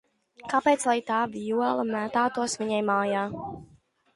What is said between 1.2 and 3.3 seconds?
vijole mētātos viņa mājā?